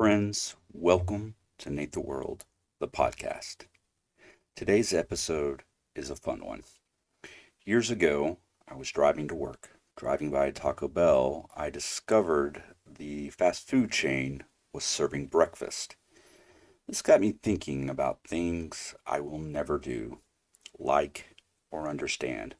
friends. 0.00 0.56
Welcome 0.72 1.34
to 1.58 1.68
Nate 1.68 1.92
the 1.92 2.00
World, 2.00 2.46
the 2.78 2.88
podcast. 2.88 3.66
Today's 4.56 4.94
episode 4.94 5.62
is 5.94 6.08
a 6.08 6.16
fun 6.16 6.42
one. 6.42 6.62
Years 7.66 7.90
ago, 7.90 8.38
I 8.66 8.76
was 8.76 8.90
driving 8.90 9.28
to 9.28 9.34
work. 9.34 9.72
Driving 9.98 10.30
by 10.30 10.52
Taco 10.52 10.88
Bell, 10.88 11.50
I 11.54 11.68
discovered 11.68 12.62
the 12.90 13.28
fast 13.28 13.68
food 13.68 13.92
chain 13.92 14.44
was 14.72 14.84
serving 14.84 15.26
breakfast. 15.26 15.96
This 16.88 17.02
got 17.02 17.20
me 17.20 17.32
thinking 17.32 17.90
about 17.90 18.20
things 18.26 18.94
I 19.06 19.20
will 19.20 19.38
never 19.38 19.76
do, 19.76 20.20
like, 20.78 21.36
or 21.70 21.90
understand. 21.90 22.54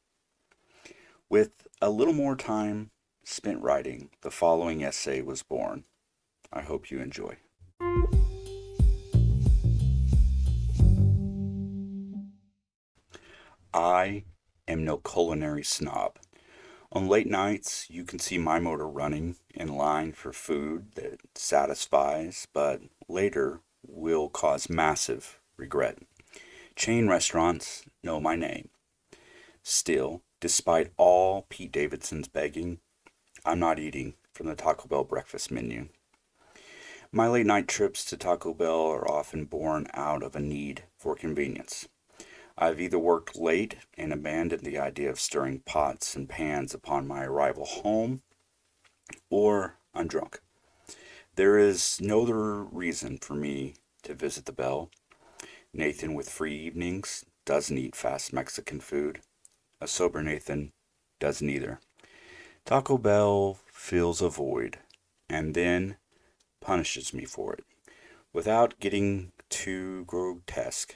With 1.31 1.53
a 1.81 1.89
little 1.89 2.12
more 2.12 2.36
time 2.36 2.91
spent 3.25 3.62
writing, 3.62 4.11
the 4.20 4.31
following 4.31 4.84
essay 4.84 5.23
was 5.23 5.42
born. 5.42 5.86
I 6.53 6.62
hope 6.62 6.91
you 6.91 7.01
enjoy. 7.01 7.37
I 13.73 14.25
am 14.67 14.84
no 14.84 14.97
culinary 14.97 15.62
snob. 15.62 16.19
On 16.92 17.07
late 17.07 17.29
nights, 17.29 17.87
you 17.89 18.05
can 18.05 18.19
see 18.19 18.37
my 18.37 18.59
motor 18.59 18.89
running 18.89 19.37
in 19.55 19.69
line 19.69 20.12
for 20.12 20.33
food 20.33 20.92
that 20.97 21.20
satisfies, 21.37 22.48
but 22.53 22.81
later 23.09 23.61
will 23.87 24.29
cause 24.29 24.69
massive 24.69 25.39
regret. 25.57 25.98
Chain 26.75 27.07
restaurants 27.09 27.85
know 28.03 28.20
my 28.20 28.35
name. 28.35 28.70
Still, 29.62 30.23
despite 30.41 30.92
all 30.97 31.47
Pete 31.48 31.70
Davidson's 31.70 32.27
begging, 32.27 32.81
I'm 33.45 33.61
not 33.61 33.79
eating 33.79 34.14
from 34.33 34.48
the 34.48 34.57
Taco 34.57 34.89
Bell 34.89 35.05
breakfast 35.05 35.53
menu. 35.53 35.91
My 37.12 37.27
late 37.27 37.47
night 37.47 37.66
trips 37.66 38.05
to 38.05 38.16
Taco 38.16 38.55
Bell 38.55 38.86
are 38.86 39.11
often 39.11 39.44
born 39.44 39.89
out 39.94 40.22
of 40.22 40.36
a 40.36 40.41
need 40.41 40.84
for 40.97 41.17
convenience. 41.17 41.89
I've 42.56 42.80
either 42.80 43.00
worked 43.00 43.34
late 43.34 43.78
and 43.98 44.12
abandoned 44.12 44.62
the 44.62 44.78
idea 44.78 45.11
of 45.11 45.19
stirring 45.19 45.58
pots 45.67 46.14
and 46.14 46.28
pans 46.28 46.72
upon 46.72 47.08
my 47.08 47.25
arrival 47.25 47.64
home, 47.64 48.22
or 49.28 49.77
I'm 49.92 50.06
drunk. 50.06 50.41
There 51.34 51.58
is 51.58 52.00
no 52.00 52.22
other 52.22 52.62
reason 52.62 53.19
for 53.19 53.34
me 53.34 53.74
to 54.05 54.14
visit 54.14 54.45
the 54.45 54.52
Bell. 54.52 54.91
Nathan 55.74 56.14
with 56.14 56.30
free 56.30 56.56
evenings 56.56 57.24
doesn't 57.45 57.77
eat 57.77 57.97
fast 57.97 58.33
Mexican 58.33 58.78
food. 58.78 59.20
A 59.80 59.89
sober 59.89 60.22
Nathan 60.22 60.70
doesn't 61.19 61.50
either. 61.50 61.80
Taco 62.64 62.98
Bell 62.98 63.58
fills 63.67 64.23
a 64.23 64.29
void, 64.29 64.79
and 65.29 65.55
then 65.55 65.96
punishes 66.61 67.13
me 67.13 67.25
for 67.25 67.55
it. 67.55 67.65
Without 68.33 68.79
getting 68.81 69.33
too 69.48 70.05
grotesque, 70.05 70.95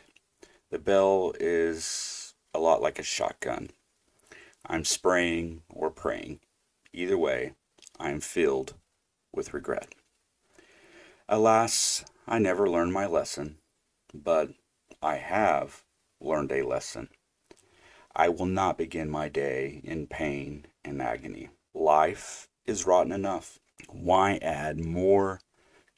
the 0.71 0.79
bell 0.79 1.35
is 1.41 2.35
a 2.55 2.59
lot 2.59 2.81
like 2.81 2.99
a 2.99 3.03
shotgun. 3.03 3.71
I'm 4.67 4.85
spraying 4.85 5.63
or 5.69 5.91
praying. 5.91 6.41
Either 6.93 7.19
way, 7.19 7.55
I 7.99 8.11
am 8.11 8.21
filled 8.21 8.75
with 9.33 9.53
regret. 9.53 9.95
Alas, 11.29 12.05
I 12.27 12.39
never 12.39 12.69
learned 12.69 12.93
my 12.93 13.07
lesson, 13.07 13.59
but 14.13 14.51
I 15.03 15.17
have 15.17 15.85
learned 16.21 16.53
a 16.53 16.63
lesson. 16.63 17.09
I 18.15 18.29
will 18.29 18.47
not 18.47 18.79
begin 18.79 19.11
my 19.11 19.29
day 19.29 19.81
in 19.83 20.07
pain 20.07 20.67
and 20.85 21.03
agony. 21.03 21.51
Life 21.75 22.49
is 22.65 22.87
rotten 22.87 23.11
enough. 23.13 23.59
Why 23.89 24.39
add 24.41 24.85
more 24.85 25.41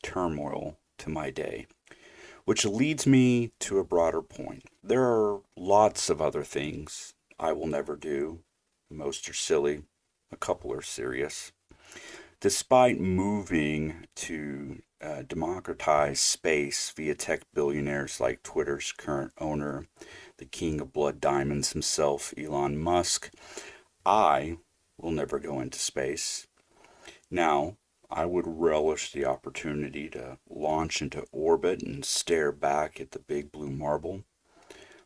turmoil 0.03 0.79
to 0.99 1.11
my 1.11 1.31
day. 1.31 1.67
Which 2.45 2.65
leads 2.65 3.07
me 3.07 3.53
to 3.61 3.79
a 3.79 3.85
broader 3.85 4.23
point. 4.23 4.65
There 4.83 5.05
are 5.05 5.41
lots 5.57 6.09
of 6.09 6.21
other 6.21 6.45
things 6.45 7.15
I 7.39 7.53
will 7.53 7.67
never 7.67 7.97
do. 7.97 8.41
Most 8.91 9.29
are 9.29 9.35
silly, 9.35 9.83
a 10.31 10.37
couple 10.37 10.73
are 10.73 10.83
serious. 10.83 11.53
Despite 12.41 13.01
moving 13.01 14.07
to 14.17 14.83
uh, 15.01 15.23
democratize 15.23 16.21
space 16.21 16.93
via 16.95 17.15
tech 17.15 17.43
billionaires 17.53 18.21
like 18.21 18.43
Twitter's 18.43 18.93
current 18.93 19.33
owner, 19.39 19.87
the 20.39 20.45
king 20.45 20.81
of 20.81 20.93
blood 20.93 21.21
diamonds 21.21 21.73
himself, 21.73 22.33
Elon 22.39 22.79
Musk, 22.79 23.31
I 24.05 24.59
will 24.99 25.11
never 25.11 25.39
go 25.39 25.61
into 25.61 25.79
space. 25.79 26.47
Now, 27.31 27.77
I 28.11 28.25
would 28.25 28.47
relish 28.47 29.13
the 29.13 29.25
opportunity 29.25 30.09
to 30.11 30.39
launch 30.49 31.03
into 31.03 31.27
orbit 31.33 31.83
and 31.83 32.05
stare 32.05 32.53
back 32.53 33.01
at 33.01 33.11
the 33.11 33.19
big 33.19 33.51
blue 33.51 33.71
marble. 33.71 34.23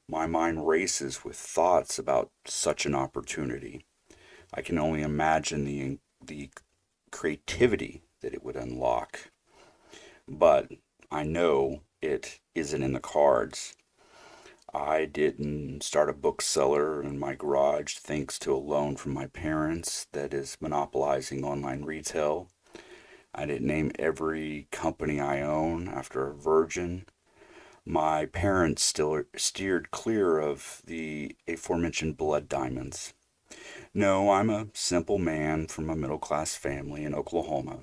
My 0.06 0.26
mind 0.26 0.66
races 0.66 1.24
with 1.24 1.36
thoughts 1.36 1.98
about 1.98 2.30
such 2.44 2.84
an 2.84 2.94
opportunity. 2.94 3.86
I 4.52 4.60
can 4.62 4.78
only 4.78 5.02
imagine 5.02 5.64
the, 5.64 5.98
the 6.24 6.50
creativity 7.10 8.02
that 8.20 8.34
it 8.34 8.42
would 8.42 8.56
unlock. 8.56 9.30
But 10.28 10.72
I 11.10 11.22
know 11.22 11.82
it 12.02 12.40
isn't 12.54 12.82
in 12.82 12.92
the 12.92 13.00
cards. 13.00 13.76
I 14.72 15.06
didn't 15.06 15.82
start 15.82 16.08
a 16.08 16.12
bookseller 16.12 17.02
in 17.02 17.18
my 17.18 17.34
garage 17.34 17.96
thanks 17.96 18.38
to 18.40 18.54
a 18.54 18.56
loan 18.56 18.96
from 18.96 19.12
my 19.12 19.26
parents 19.26 20.06
that 20.12 20.32
is 20.32 20.56
monopolizing 20.60 21.44
online 21.44 21.82
retail. 21.82 22.48
I 23.34 23.46
didn't 23.46 23.66
name 23.66 23.92
every 23.98 24.66
company 24.70 25.20
I 25.20 25.40
own 25.40 25.88
after 25.88 26.26
a 26.26 26.34
virgin. 26.34 27.06
My 27.84 28.26
parents 28.26 28.82
still 28.82 29.22
steered 29.36 29.90
clear 29.90 30.38
of 30.38 30.82
the 30.84 31.36
aforementioned 31.48 32.16
blood 32.16 32.48
diamonds. 32.48 33.14
No, 33.94 34.30
I'm 34.30 34.50
a 34.50 34.68
simple 34.74 35.18
man 35.18 35.66
from 35.66 35.90
a 35.90 35.96
middle 35.96 36.18
class 36.18 36.54
family 36.54 37.04
in 37.04 37.14
Oklahoma. 37.14 37.80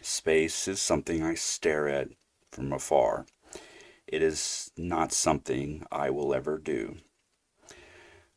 Space 0.00 0.68
is 0.68 0.80
something 0.80 1.22
I 1.22 1.34
stare 1.34 1.88
at 1.88 2.08
from 2.50 2.72
afar. 2.72 3.26
It 4.06 4.22
is 4.22 4.70
not 4.76 5.12
something 5.12 5.86
I 5.90 6.10
will 6.10 6.34
ever 6.34 6.58
do. 6.58 6.96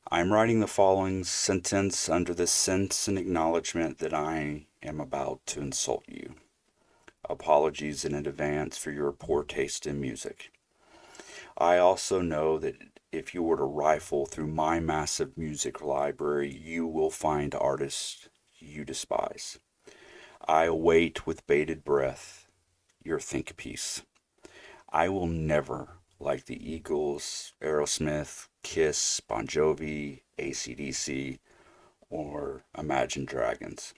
I 0.09 0.19
am 0.19 0.31
writing 0.31 0.59
the 0.59 0.67
following 0.67 1.23
sentence 1.23 2.09
under 2.09 2.33
the 2.33 2.47
sense 2.47 3.07
and 3.07 3.17
acknowledgement 3.17 3.99
that 3.99 4.13
I 4.13 4.67
am 4.81 4.99
about 4.99 5.45
to 5.47 5.61
insult 5.61 6.03
you. 6.07 6.35
Apologies 7.29 8.03
in 8.03 8.13
advance 8.13 8.77
for 8.77 8.91
your 8.91 9.11
poor 9.11 9.43
taste 9.43 9.87
in 9.87 10.01
music. 10.01 10.51
I 11.57 11.77
also 11.77 12.21
know 12.21 12.57
that 12.59 12.75
if 13.11 13.33
you 13.33 13.43
were 13.43 13.57
to 13.57 13.63
rifle 13.63 14.25
through 14.25 14.47
my 14.47 14.79
massive 14.79 15.37
music 15.37 15.81
library, 15.81 16.51
you 16.53 16.87
will 16.87 17.11
find 17.11 17.53
artists 17.55 18.27
you 18.57 18.83
despise. 18.83 19.59
I 20.47 20.65
await 20.65 21.25
with 21.25 21.47
bated 21.47 21.83
breath 21.83 22.47
your 23.03 23.19
think 23.19 23.55
piece. 23.55 24.03
I 24.91 25.09
will 25.09 25.27
never 25.27 25.97
like 26.19 26.45
the 26.45 26.71
Eagles, 26.73 27.53
Aerosmith, 27.61 28.47
Kiss, 28.63 29.19
Bon 29.19 29.45
Jovi, 29.45 30.21
ACDC, 30.39 31.39
or 32.09 32.63
Imagine 32.77 33.25
Dragons. 33.25 33.93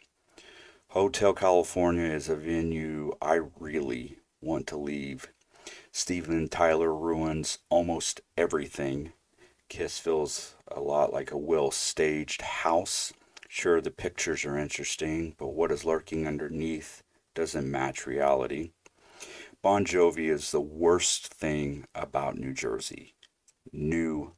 Hotel 0.95 1.33
California 1.33 2.05
is 2.05 2.29
a 2.29 2.37
venue 2.37 3.11
I 3.21 3.41
really 3.59 4.19
want 4.39 4.65
to 4.67 4.77
leave. 4.77 5.27
Steven 5.91 6.47
Tyler 6.47 6.95
ruins 6.95 7.59
almost 7.69 8.21
everything. 8.37 9.11
Kiss 9.67 9.99
feels 9.99 10.55
a 10.69 10.79
lot 10.79 11.11
like 11.11 11.31
a 11.31 11.37
well 11.37 11.69
staged 11.69 12.41
house. 12.43 13.11
Sure, 13.49 13.81
the 13.81 13.91
pictures 13.91 14.45
are 14.45 14.57
interesting, 14.57 15.35
but 15.37 15.49
what 15.49 15.69
is 15.69 15.83
lurking 15.83 16.25
underneath 16.25 17.03
doesn't 17.33 17.69
match 17.69 18.07
reality. 18.07 18.71
Bon 19.61 19.83
Jovi 19.83 20.29
is 20.29 20.51
the 20.51 20.61
worst 20.61 21.27
thing 21.27 21.85
about 21.93 22.37
New 22.37 22.53
Jersey. 22.53 23.15
New 23.73 24.31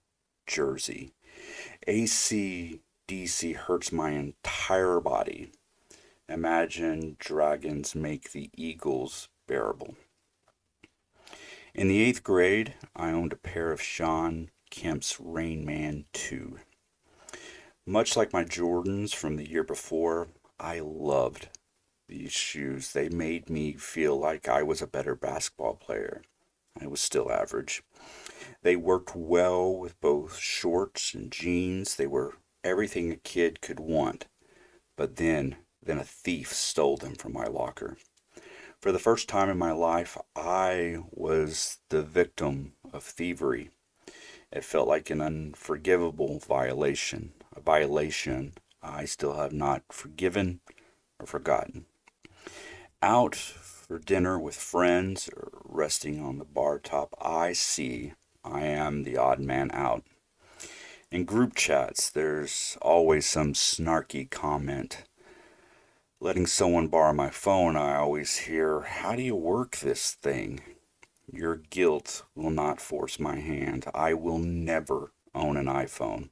Jersey. 0.48 1.14
AC/DC 1.88 3.54
hurts 3.54 3.92
my 3.92 4.10
entire 4.10 5.00
body. 5.00 5.52
Imagine 6.30 7.16
dragons 7.20 7.96
make 7.96 8.32
the 8.32 8.50
eagles 8.54 9.30
bearable. 9.48 9.96
In 11.74 11.88
the 11.88 12.02
eighth 12.02 12.22
grade, 12.22 12.74
I 12.96 13.12
owned 13.12 13.32
a 13.32 13.38
pair 13.38 13.72
of 13.72 13.82
Shawn 13.82 14.50
Kemp's 14.70 15.22
Rain 15.22 15.66
Man 15.66 16.06
2. 16.12 16.60
Much 17.86 18.18
like 18.18 18.34
my 18.34 18.44
Jordans 18.44 19.16
from 19.16 19.38
the 19.38 19.50
year 19.50 19.64
before, 19.64 20.28
I 20.60 20.80
loved 20.80 21.48
these 22.10 22.34
shoes. 22.34 22.92
They 22.92 23.08
made 23.08 23.50
me 23.50 23.74
feel 23.74 24.20
like 24.20 24.50
I 24.50 24.64
was 24.64 24.82
a 24.82 24.88
better 24.88 25.16
basketball 25.16 25.76
player. 25.76 26.24
I 26.80 26.88
was 26.88 27.00
still 27.00 27.32
average. 27.32 27.84
They 28.64 28.76
worked 28.76 29.16
well 29.16 29.74
with 29.74 30.00
both 30.02 30.38
shorts 30.38 31.14
and 31.14 31.32
jeans. 31.32 31.96
They 31.96 32.08
were 32.08 32.36
everything 32.66 33.12
a 33.12 33.16
kid 33.16 33.62
could 33.62 33.80
want. 33.80 34.28
But 34.98 35.16
then 35.16 35.56
then 35.88 35.98
a 35.98 36.04
thief 36.04 36.54
stole 36.54 36.98
them 36.98 37.16
from 37.16 37.34
my 37.34 37.46
locker. 37.46 37.98
For 38.80 38.92
the 38.92 39.00
first 39.00 39.28
time 39.28 39.50
in 39.50 39.58
my 39.58 39.72
life, 39.72 40.18
I 40.36 40.98
was 41.12 41.80
the 41.90 42.04
victim 42.04 42.74
of 42.94 43.04
thievery. 43.04 43.72
It 44.52 44.64
felt 44.64 44.88
like 44.88 45.10
an 45.10 45.20
unforgivable 45.20 46.40
violation, 46.40 47.34
a 47.56 47.60
violation 47.60 48.54
I 48.84 49.06
still 49.06 49.34
have 49.34 49.52
not 49.52 49.84
forgiven 49.90 50.60
or 51.20 51.26
forgotten. 51.26 51.86
Out 53.02 53.36
for 53.36 54.00
dinner 54.00 54.38
with 54.38 54.56
friends 54.56 55.30
or 55.36 55.50
resting 55.64 56.22
on 56.22 56.38
the 56.38 56.46
bar 56.46 56.80
top, 56.80 57.16
I 57.20 57.54
see 57.54 58.14
I 58.44 58.66
am 58.66 59.04
the 59.04 59.18
odd 59.18 59.40
man 59.40 59.72
out. 59.74 60.04
In 61.10 61.24
group 61.24 61.56
chats, 61.56 62.10
there's 62.10 62.78
always 62.82 63.26
some 63.26 63.54
snarky 63.54 64.30
comment. 64.30 65.04
Letting 66.20 66.48
someone 66.48 66.88
borrow 66.88 67.14
my 67.14 67.30
phone, 67.30 67.76
I 67.76 67.98
always 67.98 68.38
hear, 68.38 68.82
How 68.82 69.16
do 69.16 69.22
you 69.22 69.36
work 69.36 69.78
this 69.78 70.14
thing? 70.14 70.62
Your 71.32 71.58
guilt 71.58 72.24
will 72.34 72.50
not 72.50 72.82
force 72.82 73.20
my 73.20 73.36
hand. 73.36 73.86
I 73.94 74.16
will 74.16 74.40
never 74.40 75.12
own 75.36 75.58
an 75.58 75.68
iPhone. 75.68 76.30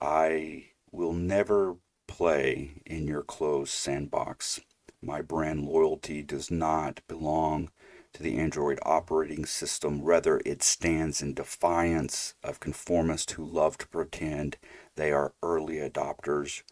I 0.00 0.66
will 0.92 1.12
never 1.12 1.78
play 2.06 2.80
in 2.86 3.08
your 3.08 3.22
closed 3.22 3.72
sandbox. 3.72 4.60
My 5.02 5.20
brand 5.20 5.66
loyalty 5.66 6.22
does 6.22 6.48
not 6.48 7.00
belong 7.08 7.72
to 8.12 8.22
the 8.22 8.38
Android 8.38 8.78
operating 8.84 9.46
system. 9.46 10.02
Rather, 10.02 10.40
it 10.46 10.62
stands 10.62 11.20
in 11.20 11.34
defiance 11.34 12.34
of 12.44 12.60
conformists 12.60 13.32
who 13.32 13.44
love 13.44 13.78
to 13.78 13.88
pretend 13.88 14.58
they 14.94 15.10
are 15.10 15.34
early 15.42 15.78
adopters 15.78 16.62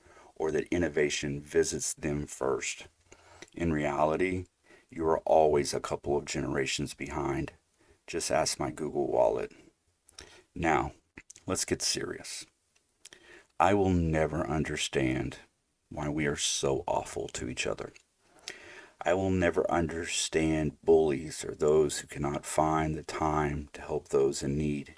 or 0.40 0.50
that 0.50 0.66
innovation 0.70 1.38
visits 1.38 1.92
them 1.92 2.24
first. 2.24 2.86
In 3.54 3.74
reality, 3.74 4.46
you 4.88 5.06
are 5.06 5.18
always 5.26 5.74
a 5.74 5.80
couple 5.80 6.16
of 6.16 6.24
generations 6.24 6.94
behind. 6.94 7.52
Just 8.06 8.30
ask 8.30 8.58
my 8.58 8.70
Google 8.70 9.06
Wallet. 9.06 9.52
Now, 10.54 10.92
let's 11.46 11.66
get 11.66 11.82
serious. 11.82 12.46
I 13.60 13.74
will 13.74 13.90
never 13.90 14.48
understand 14.48 15.36
why 15.90 16.08
we 16.08 16.24
are 16.24 16.36
so 16.36 16.84
awful 16.88 17.28
to 17.34 17.50
each 17.50 17.66
other. 17.66 17.92
I 19.04 19.12
will 19.12 19.30
never 19.30 19.70
understand 19.70 20.82
bullies 20.82 21.44
or 21.44 21.54
those 21.54 21.98
who 21.98 22.06
cannot 22.06 22.46
find 22.46 22.96
the 22.96 23.02
time 23.02 23.68
to 23.74 23.82
help 23.82 24.08
those 24.08 24.42
in 24.42 24.56
need. 24.56 24.94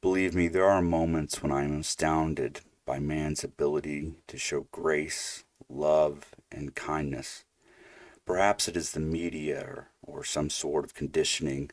Believe 0.00 0.34
me, 0.34 0.48
there 0.48 0.64
are 0.64 0.80
moments 0.80 1.42
when 1.42 1.52
I 1.52 1.64
am 1.64 1.80
astounded 1.80 2.62
by 2.86 2.98
man's 2.98 3.42
ability 3.42 4.14
to 4.26 4.36
show 4.36 4.66
grace, 4.70 5.44
love, 5.68 6.34
and 6.52 6.74
kindness. 6.74 7.44
Perhaps 8.26 8.68
it 8.68 8.76
is 8.76 8.92
the 8.92 9.00
media 9.00 9.86
or, 10.02 10.24
some 10.24 10.50
sort 10.50 10.84
of 10.84 10.94
conditioning, 10.94 11.70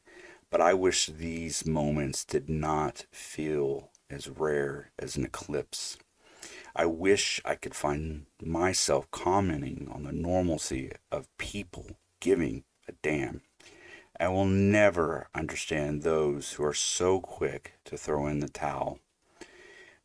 but 0.50 0.62
I 0.62 0.74
wish 0.74 1.06
these 1.08 1.66
moments 1.66 2.25
did 2.25 2.50
not 2.50 3.06
feel 3.12 3.90
as 4.10 4.28
rare 4.28 4.92
as 5.00 5.16
an 5.16 5.24
eclipse. 5.24 5.98
I 6.75 6.86
wish 6.86 7.42
I 7.44 7.56
could 7.56 7.75
find 7.75 8.25
myself 8.42 9.10
commenting 9.12 9.90
on 9.92 10.04
the 10.04 10.12
normalcy 10.12 10.92
of 11.12 11.28
people 11.38 11.98
giving 12.19 12.63
a 12.88 12.94
damn. 13.02 13.42
I 14.19 14.28
will 14.28 14.46
never 14.46 15.28
understand 15.34 16.04
those 16.04 16.54
who 16.54 16.63
are 16.63 16.74
so 16.74 17.19
quick 17.19 17.74
to 17.86 17.98
throw 17.98 18.28
in 18.28 18.40
the 18.40 18.50
towel. 18.50 19.00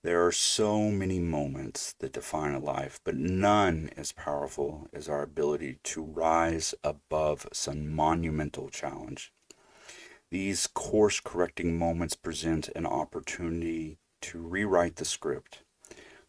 There 0.07 0.25
are 0.25 0.31
so 0.31 0.83
many 0.93 1.19
moments 1.19 1.93
that 1.99 2.13
define 2.13 2.55
a 2.55 2.61
life, 2.61 3.01
but 3.03 3.17
none 3.17 3.91
as 3.97 4.13
powerful 4.13 4.89
as 4.93 5.09
our 5.09 5.21
ability 5.21 5.81
to 5.83 6.01
rise 6.01 6.77
above 6.85 7.49
some 7.53 7.93
monumental 7.93 8.69
challenge. 8.69 9.33
These 10.31 10.69
course 10.69 11.19
correcting 11.19 11.77
moments 11.77 12.15
present 12.15 12.69
an 12.77 12.87
opportunity 12.87 13.99
to 14.21 14.39
rewrite 14.39 14.95
the 14.95 15.05
script, 15.05 15.65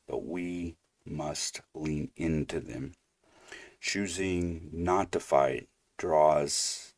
but 0.07 0.25
we 0.25 0.75
must 1.05 1.61
lean 1.75 2.09
into 2.15 2.59
them. 2.59 2.93
Choosing 3.79 4.71
not 4.73 5.11
to 5.11 5.19
fight 5.19 5.69
draws 5.99 6.95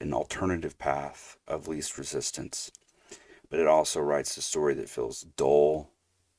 an 0.00 0.14
alternative 0.14 0.78
path 0.78 1.36
of 1.46 1.68
least 1.68 1.98
resistance, 1.98 2.72
but 3.50 3.60
it 3.60 3.66
also 3.66 4.00
writes 4.00 4.38
a 4.38 4.42
story 4.42 4.72
that 4.72 4.88
feels 4.88 5.20
dull 5.36 5.90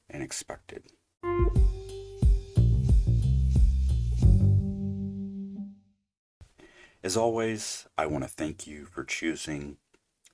and 0.09 0.23
expected. 0.23 0.83
As 7.03 7.15
always, 7.15 7.87
I 7.97 8.07
want 8.07 8.23
to 8.23 8.29
thank 8.29 8.65
you 8.65 8.85
for 8.85 9.03
choosing 9.03 9.77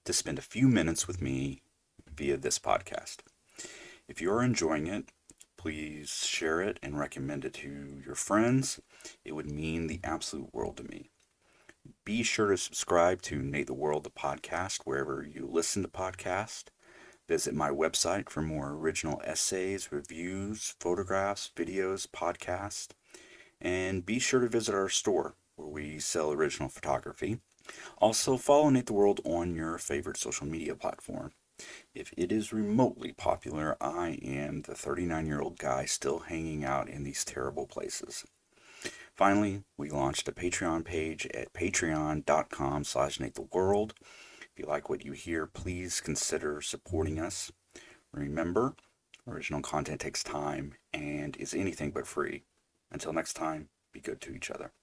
to 0.06 0.13
spend 0.13 0.39
a 0.39 0.41
few 0.41 0.69
minutes 0.69 1.06
with 1.06 1.21
me 1.21 1.62
via 2.15 2.38
this 2.38 2.59
podcast. 2.59 3.18
If 4.07 4.21
you're 4.21 4.41
enjoying 4.41 4.88
it, 4.88 5.09
please 5.57 6.25
share 6.25 6.62
it 6.62 6.79
and 6.81 6.97
recommend 6.97 7.45
it 7.45 7.53
to 7.56 8.01
your 8.06 8.15
friends. 8.15 8.79
It 9.25 9.33
would 9.33 9.51
mean 9.51 9.88
the 9.88 10.00
absolute 10.03 10.53
world 10.53 10.77
to 10.77 10.83
me. 10.83 11.09
Be 12.06 12.24
sure 12.24 12.51
to 12.51 12.57
subscribe 12.57 13.21
to 13.24 13.41
Nate 13.41 13.67
the 13.67 13.74
World, 13.74 14.03
the 14.03 14.09
podcast, 14.09 14.81
wherever 14.85 15.24
you 15.24 15.45
listen 15.45 15.81
to 15.81 15.88
podcasts. 15.88 16.65
Visit 17.31 17.55
my 17.55 17.69
website 17.69 18.27
for 18.27 18.41
more 18.41 18.71
original 18.71 19.21
essays, 19.23 19.89
reviews, 19.89 20.75
photographs, 20.81 21.50
videos, 21.55 22.05
podcasts, 22.05 22.89
and 23.61 24.05
be 24.05 24.19
sure 24.19 24.41
to 24.41 24.50
visit 24.50 24.75
our 24.75 24.89
store 24.89 25.35
where 25.55 25.69
we 25.69 25.97
sell 25.97 26.33
original 26.33 26.67
photography. 26.67 27.39
Also, 28.00 28.35
follow 28.35 28.67
Nate 28.69 28.88
the 28.88 28.91
World 28.91 29.21
on 29.23 29.55
your 29.55 29.77
favorite 29.77 30.17
social 30.17 30.45
media 30.45 30.75
platform. 30.75 31.31
If 31.95 32.13
it 32.17 32.33
is 32.33 32.51
remotely 32.51 33.13
popular, 33.13 33.77
I 33.79 34.19
am 34.21 34.63
the 34.63 34.75
39 34.75 35.25
year 35.25 35.39
old 35.39 35.57
guy 35.57 35.85
still 35.85 36.19
hanging 36.19 36.65
out 36.65 36.89
in 36.89 37.05
these 37.05 37.23
terrible 37.23 37.65
places. 37.65 38.25
Finally, 39.15 39.63
we 39.77 39.89
launched 39.89 40.27
a 40.27 40.33
Patreon 40.33 40.83
page 40.83 41.27
at 41.27 41.53
patreon.com 41.53 42.83
slash 42.83 43.21
Nate 43.21 43.35
World 44.51 44.67
you 44.67 44.74
like 44.74 44.89
what 44.89 45.05
you 45.05 45.13
hear, 45.13 45.48
please 45.48 46.01
consider 46.01 46.60
supporting 46.60 47.20
us. 47.20 47.53
Remember, 48.12 48.75
original 49.25 49.62
content 49.62 50.01
takes 50.01 50.24
time 50.24 50.74
and 50.91 51.38
is 51.38 51.53
anything 51.53 51.91
but 51.91 52.05
free. 52.05 52.43
Until 52.91 53.13
next 53.13 53.34
time, 53.34 53.70
be 53.93 54.01
good 54.01 54.20
to 54.20 54.34
each 54.36 54.51
other. 54.51 54.74